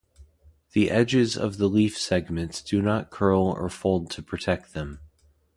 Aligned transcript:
The 0.73 0.89
edges 0.89 1.37
of 1.37 1.57
the 1.59 1.67
leaf 1.69 1.95
segments 1.95 2.63
do 2.63 2.81
not 2.81 3.11
curl 3.11 3.43
or 3.43 3.69
fold 3.69 4.09
to 4.09 4.23
protect 4.23 4.73
them. 4.73 4.99